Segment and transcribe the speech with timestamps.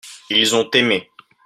[0.31, 1.11] ils ont aimé.